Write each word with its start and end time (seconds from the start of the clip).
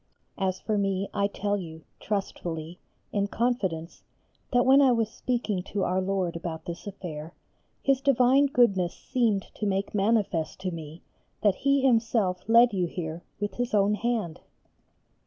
As 0.39 0.59
for 0.59 0.79
me 0.79 1.09
I 1.13 1.27
tell 1.27 1.55
you, 1.57 1.83
trustfully, 1.99 2.79
in 3.13 3.27
confidence, 3.27 4.01
that 4.51 4.65
when 4.65 4.81
I 4.81 4.91
was 4.91 5.11
speaking 5.11 5.61
to 5.65 5.83
our 5.83 6.01
Lord 6.01 6.35
about 6.35 6.65
this 6.65 6.87
affair 6.87 7.35
His 7.83 8.01
divine 8.01 8.47
goodness 8.47 8.95
seemed 8.95 9.43
to 9.53 9.67
make 9.67 9.93
manifest 9.93 10.59
to 10.61 10.71
me 10.71 11.03
that 11.41 11.53
He 11.53 11.81
Himself 11.83 12.41
led 12.49 12.73
you 12.73 12.87
here 12.87 13.21
with 13.39 13.53
His 13.57 13.75
own 13.75 13.93
hand. 13.93 14.39